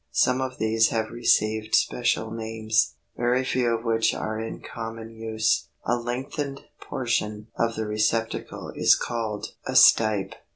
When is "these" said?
0.57-0.87